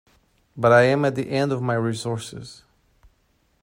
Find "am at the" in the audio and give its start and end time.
0.85-1.29